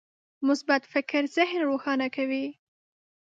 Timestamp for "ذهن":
1.35-1.57